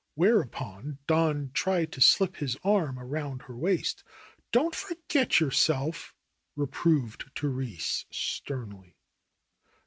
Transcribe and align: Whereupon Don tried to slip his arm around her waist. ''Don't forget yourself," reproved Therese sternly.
Whereupon 0.15 0.97
Don 1.05 1.51
tried 1.53 1.91
to 1.91 2.01
slip 2.01 2.37
his 2.37 2.57
arm 2.63 2.97
around 2.97 3.43
her 3.43 3.55
waist. 3.55 4.03
''Don't 4.51 4.73
forget 4.73 5.39
yourself," 5.39 6.15
reproved 6.55 7.25
Therese 7.35 8.07
sternly. 8.09 8.97